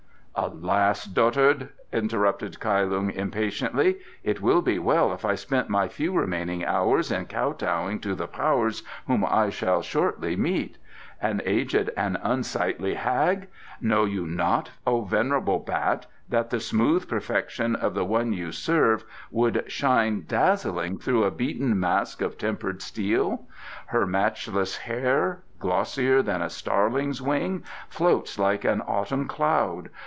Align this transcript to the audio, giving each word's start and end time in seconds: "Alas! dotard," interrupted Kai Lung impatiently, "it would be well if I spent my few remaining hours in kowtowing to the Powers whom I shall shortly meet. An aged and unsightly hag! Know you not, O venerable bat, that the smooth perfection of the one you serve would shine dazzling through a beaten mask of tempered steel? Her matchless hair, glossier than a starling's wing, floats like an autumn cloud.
"Alas! 0.33 1.05
dotard," 1.05 1.69
interrupted 1.93 2.59
Kai 2.59 2.83
Lung 2.83 3.11
impatiently, 3.11 3.97
"it 4.23 4.41
would 4.41 4.63
be 4.63 4.79
well 4.79 5.13
if 5.13 5.23
I 5.23 5.35
spent 5.35 5.69
my 5.69 5.87
few 5.87 6.13
remaining 6.15 6.65
hours 6.65 7.11
in 7.11 7.25
kowtowing 7.25 7.99
to 7.99 8.15
the 8.15 8.27
Powers 8.27 8.81
whom 9.05 9.23
I 9.25 9.49
shall 9.49 9.83
shortly 9.83 10.35
meet. 10.35 10.77
An 11.21 11.41
aged 11.45 11.91
and 11.95 12.17
unsightly 12.23 12.95
hag! 12.95 13.49
Know 13.81 14.05
you 14.05 14.25
not, 14.25 14.71
O 14.87 15.01
venerable 15.01 15.59
bat, 15.59 16.07
that 16.29 16.49
the 16.49 16.61
smooth 16.61 17.07
perfection 17.07 17.75
of 17.75 17.93
the 17.93 18.05
one 18.05 18.33
you 18.33 18.51
serve 18.51 19.03
would 19.29 19.65
shine 19.69 20.23
dazzling 20.27 20.97
through 20.97 21.25
a 21.25 21.29
beaten 21.29 21.79
mask 21.79 22.21
of 22.21 22.37
tempered 22.39 22.81
steel? 22.81 23.45
Her 23.87 24.07
matchless 24.07 24.77
hair, 24.77 25.43
glossier 25.59 26.23
than 26.23 26.41
a 26.41 26.49
starling's 26.49 27.21
wing, 27.21 27.63
floats 27.89 28.39
like 28.39 28.63
an 28.65 28.81
autumn 28.87 29.27
cloud. 29.27 29.89